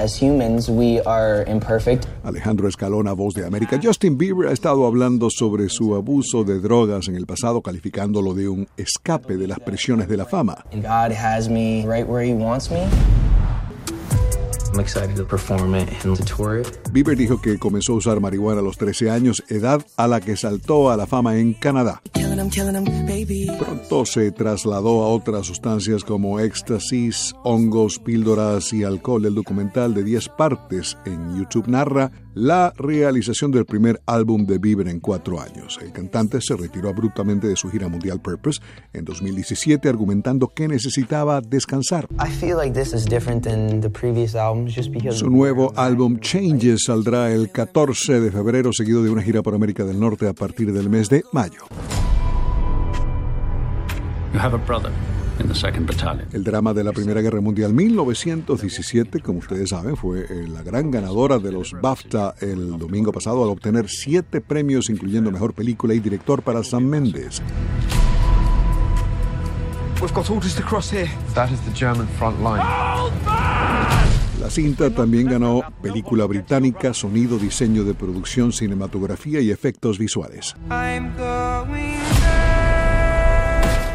As 0.00 0.18
humans, 0.18 0.70
we 0.70 0.98
are 1.02 1.44
imperfect. 1.46 2.06
Alejandro 2.24 2.66
Escalona, 2.68 3.12
voz 3.12 3.34
de 3.34 3.44
América. 3.44 3.78
Justin 3.82 4.16
Bieber 4.16 4.48
ha 4.48 4.52
estado 4.52 4.86
hablando 4.86 5.28
sobre 5.28 5.68
su 5.68 5.94
abuso 5.94 6.42
de 6.42 6.58
drogas 6.58 7.08
en 7.08 7.16
el 7.16 7.26
pasado, 7.26 7.60
calificándolo 7.60 8.32
de 8.32 8.48
un 8.48 8.66
escape 8.78 9.36
de 9.36 9.46
las 9.46 9.60
presiones 9.60 10.08
de 10.08 10.16
la 10.16 10.24
fama. 10.24 10.64
God 10.72 11.12
has 11.12 11.50
me 11.50 11.84
right 11.86 12.08
where 12.08 12.26
He 12.26 12.32
wants 12.32 12.70
me. 12.70 12.80
I'm 14.72 14.80
excited 14.80 15.16
to 15.16 15.24
perform 15.26 15.74
it 15.74 15.90
and 16.02 16.16
to 16.16 16.24
tour 16.24 16.60
it. 16.60 16.66
Bieber 16.92 17.14
dijo 17.14 17.42
que 17.42 17.58
comenzó 17.58 17.92
a 17.92 17.96
usar 17.96 18.20
marihuana 18.20 18.60
a 18.60 18.64
los 18.64 18.78
13 18.78 19.10
años, 19.10 19.42
edad 19.50 19.84
a 19.98 20.08
la 20.08 20.22
que 20.22 20.34
saltó 20.38 20.90
a 20.90 20.96
la 20.96 21.06
fama 21.06 21.36
en 21.36 21.52
Canadá. 21.52 22.00
Pronto 23.58 24.06
se 24.06 24.32
trasladó 24.32 25.02
a 25.02 25.08
otras 25.08 25.46
sustancias 25.46 26.04
como 26.04 26.40
éxtasis, 26.40 27.34
hongos, 27.44 27.98
píldoras 27.98 28.72
y 28.72 28.82
alcohol. 28.82 29.26
El 29.26 29.34
documental 29.34 29.92
de 29.92 30.04
10 30.04 30.28
partes 30.30 30.96
en 31.04 31.36
YouTube 31.36 31.68
narra 31.68 32.10
la 32.32 32.72
realización 32.76 33.50
del 33.50 33.66
primer 33.66 34.00
álbum 34.06 34.46
de 34.46 34.56
Bieber 34.56 34.88
en 34.88 35.00
cuatro 35.00 35.38
años. 35.38 35.78
El 35.82 35.92
cantante 35.92 36.40
se 36.40 36.56
retiró 36.56 36.88
abruptamente 36.88 37.46
de 37.46 37.56
su 37.56 37.68
gira 37.68 37.88
mundial 37.88 38.22
Purpose 38.22 38.60
en 38.94 39.04
2017 39.04 39.88
argumentando 39.88 40.48
que 40.48 40.66
necesitaba 40.66 41.42
descansar. 41.42 42.08
I 42.18 42.30
feel 42.30 42.56
like 42.56 42.72
this 42.72 42.94
is 42.94 43.04
different 43.04 43.44
than 43.44 43.82
the 43.82 43.90
previous 43.90 44.34
albums 44.34 44.74
just 44.74 44.90
because 44.90 45.18
Su 45.18 45.28
nuevo 45.28 45.74
álbum 45.76 46.18
Changes 46.20 46.84
saldrá 46.86 47.32
el 47.32 47.50
14 47.50 48.20
de 48.20 48.30
febrero 48.30 48.72
seguido 48.72 49.02
de 49.02 49.10
una 49.10 49.22
gira 49.22 49.42
por 49.42 49.54
América 49.54 49.84
del 49.84 50.00
Norte 50.00 50.26
a 50.26 50.32
partir 50.32 50.72
del 50.72 50.88
mes 50.88 51.10
de 51.10 51.22
mayo. 51.32 51.66
You 54.32 54.38
have 54.40 54.54
a 54.54 54.58
brother 54.58 54.92
in 55.40 55.48
the 55.48 55.54
second 55.54 55.86
battalion. 55.86 56.28
El 56.32 56.44
drama 56.44 56.72
de 56.72 56.84
la 56.84 56.92
Primera 56.92 57.20
Guerra 57.20 57.40
Mundial 57.40 57.72
1917, 57.74 59.20
como 59.20 59.40
ustedes 59.40 59.70
saben, 59.70 59.96
fue 59.96 60.20
eh, 60.20 60.46
la 60.48 60.62
gran 60.62 60.90
ganadora 60.90 61.38
de 61.38 61.50
los 61.50 61.72
BAFTA 61.80 62.36
el 62.40 62.78
domingo 62.78 63.10
pasado 63.10 63.42
al 63.42 63.50
obtener 63.50 63.88
siete 63.88 64.40
premios, 64.40 64.88
incluyendo 64.88 65.32
Mejor 65.32 65.52
Película 65.52 65.94
y 65.94 65.98
Director 66.00 66.42
para 66.42 66.62
Sam 66.62 66.84
Mendes. 66.84 67.42
We've 70.00 70.14
got 70.14 70.30
orders 70.30 70.54
to 70.54 70.62
cross 70.62 70.90
here. 70.90 71.10
That 71.34 71.50
is 71.50 71.60
the 71.60 71.72
German 71.74 72.06
front 72.18 72.38
line. 72.40 72.62
La 74.40 74.48
cinta 74.48 74.88
también 74.88 75.26
ganó 75.26 75.60
Película 75.82 76.24
Británica, 76.24 76.94
Sonido, 76.94 77.36
Diseño 77.38 77.84
de 77.84 77.92
Producción, 77.92 78.52
Cinematografía 78.52 79.40
y 79.40 79.50
Efectos 79.50 79.98
Visuales. 79.98 80.56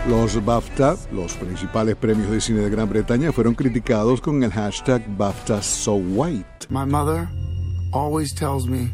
Los 0.10 0.46
BAFTA, 0.46 0.98
los 1.12 1.34
principales 1.34 1.96
premios 1.96 2.30
de 2.30 2.40
cine 2.40 2.60
de 2.60 2.70
Gran 2.70 2.88
Bretaña, 2.88 3.32
fueron 3.32 3.56
criticados 3.56 4.22
con 4.22 4.44
el 4.44 4.52
hashtag 4.52 5.04
BAFTA 5.18 5.64
So 5.64 5.96
White. 5.96 6.68
My 6.70 6.86
mother 6.86 7.28
always 7.92 8.32
tells 8.36 8.68
me 8.68 8.92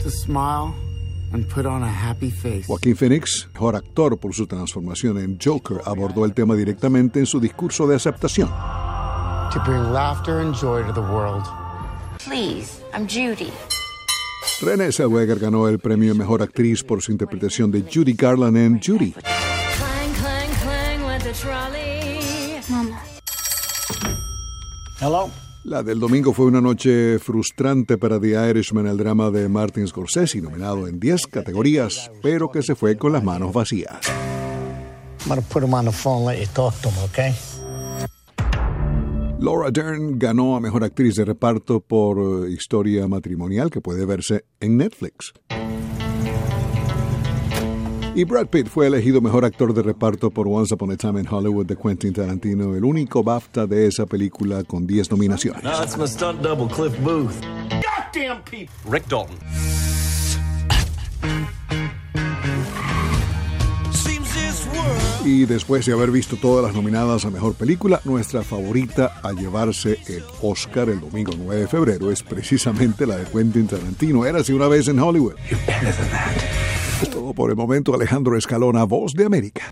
to 0.00 0.08
smile 0.08 0.72
and 1.32 1.44
put 1.48 1.66
on 1.66 1.82
a 1.82 1.90
happy 1.90 2.30
face. 2.30 2.66
Joaquín 2.68 2.94
Phoenix, 2.94 3.48
mejor 3.52 3.74
actor 3.74 4.16
por 4.16 4.32
su 4.32 4.46
transformación 4.46 5.18
en 5.18 5.38
Joker, 5.44 5.80
abordó 5.84 6.24
el 6.24 6.34
tema 6.34 6.54
directamente 6.54 7.18
en 7.18 7.26
su 7.26 7.40
discurso 7.40 7.88
de 7.88 7.96
aceptación. 7.96 8.48
To 8.48 9.60
bring 9.64 9.92
laughter 9.92 10.38
and 10.38 10.54
joy 10.54 10.84
to 10.84 10.92
the 10.92 11.00
world. 11.00 11.44
Please, 12.24 12.80
I'm 12.94 13.08
Judy. 13.08 13.50
Renée 14.62 14.92
Zellweger 14.92 15.40
ganó 15.40 15.68
el 15.68 15.80
premio 15.80 16.14
Mejor 16.14 16.42
Actriz 16.42 16.84
por 16.84 17.02
su 17.02 17.10
interpretación 17.10 17.72
de 17.72 17.82
Judy 17.92 18.12
Garland 18.12 18.56
en 18.56 18.80
Judy. 18.80 19.12
Hello? 25.00 25.30
La 25.64 25.82
del 25.82 25.98
domingo 25.98 26.32
fue 26.32 26.46
una 26.46 26.60
noche 26.60 27.18
frustrante 27.18 27.98
para 27.98 28.20
The 28.20 28.50
Irishman, 28.50 28.86
el 28.86 28.96
drama 28.96 29.30
de 29.30 29.48
Martin 29.48 29.86
Scorsese, 29.88 30.40
nominado 30.40 30.86
en 30.86 31.00
10 31.00 31.26
categorías, 31.26 32.10
pero 32.22 32.50
que 32.50 32.62
se 32.62 32.76
fue 32.76 32.96
con 32.96 33.12
las 33.12 33.24
manos 33.24 33.52
vacías. 33.52 33.98
Him, 35.26 36.94
okay? 37.04 37.34
Laura 39.40 39.70
Dern 39.70 40.18
ganó 40.18 40.56
a 40.56 40.60
Mejor 40.60 40.84
Actriz 40.84 41.16
de 41.16 41.24
Reparto 41.24 41.80
por 41.80 42.46
eh, 42.46 42.50
Historia 42.52 43.06
Matrimonial, 43.06 43.70
que 43.70 43.80
puede 43.80 44.06
verse 44.06 44.44
en 44.60 44.76
Netflix. 44.76 45.32
Y 48.16 48.24
Brad 48.24 48.46
Pitt 48.46 48.68
fue 48.68 48.86
elegido 48.86 49.20
Mejor 49.20 49.44
Actor 49.44 49.74
de 49.74 49.82
Reparto 49.82 50.30
por 50.30 50.48
Once 50.48 50.72
Upon 50.72 50.90
a 50.90 50.96
Time 50.96 51.20
in 51.20 51.28
Hollywood 51.30 51.66
de 51.66 51.76
Quentin 51.76 52.14
Tarantino, 52.14 52.74
el 52.74 52.82
único 52.82 53.22
BAFTA 53.22 53.66
de 53.66 53.86
esa 53.86 54.06
película 54.06 54.64
con 54.64 54.86
10 54.86 55.10
nominaciones. 55.10 55.62
that's 55.62 55.98
my 55.98 56.06
stunt 56.06 56.40
double, 56.40 56.66
Cliff 56.66 56.98
Booth. 57.02 57.34
Goddamn 57.68 58.42
people! 58.44 58.72
Rick 58.90 59.06
Dalton. 59.08 59.36
Y 65.26 65.44
después 65.44 65.84
de 65.84 65.92
haber 65.92 66.10
visto 66.10 66.36
todas 66.36 66.64
las 66.64 66.74
nominadas 66.74 67.26
a 67.26 67.30
Mejor 67.30 67.52
Película, 67.52 68.00
nuestra 68.04 68.42
favorita 68.42 69.20
a 69.22 69.32
llevarse 69.32 69.98
el 70.06 70.24
Oscar 70.40 70.88
el 70.88 71.00
domingo 71.00 71.32
9 71.36 71.62
de 71.62 71.66
febrero 71.66 72.10
es 72.10 72.22
precisamente 72.22 73.06
la 73.06 73.18
de 73.18 73.24
Quentin 73.24 73.66
Tarantino. 73.66 74.24
Érase 74.24 74.54
una 74.54 74.68
vez 74.68 74.88
en 74.88 75.00
Hollywood. 75.00 75.34
Es 75.50 75.96
todo 75.98 76.65
por 77.36 77.50
el 77.50 77.56
momento, 77.56 77.94
Alejandro 77.94 78.36
Escalona, 78.36 78.82
Voz 78.82 79.14
de 79.14 79.24
América. 79.24 79.62